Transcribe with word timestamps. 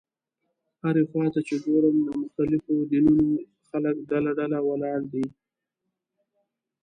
هرې 0.83 1.03
خوا 1.09 1.25
ته 1.33 1.39
چې 1.47 1.55
ګورم 1.65 1.95
د 2.05 2.09
مختلفو 2.21 2.73
دینونو 2.91 3.27
خلک 3.69 3.95
ډله 4.09 4.31
ډله 4.39 4.59
ولاړ 4.67 4.99
دي. 5.11 5.25